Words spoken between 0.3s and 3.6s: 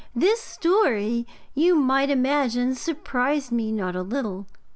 story, you may imagine, surprised